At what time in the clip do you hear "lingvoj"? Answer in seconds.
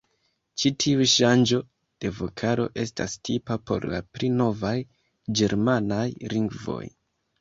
6.35-6.85